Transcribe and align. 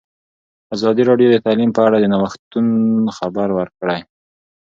ازادي 0.75 1.03
راډیو 1.09 1.31
د 1.33 1.37
تعلیم 1.45 1.71
په 1.77 1.81
اړه 1.87 1.97
د 1.99 2.05
نوښتونو 2.13 3.09
خبر 3.17 3.47
ورکړی. 3.59 3.99